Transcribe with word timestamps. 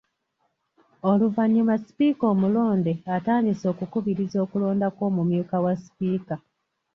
Oluvannyuma 1.09 1.73
Sipiika 1.83 2.23
omulonde 2.33 2.93
atandise 3.15 3.65
okukubiriza 3.73 4.37
okulonda 4.45 4.87
kw’Omumyuka 4.95 5.55
wa 5.63 5.73
Sipiika. 5.81 6.35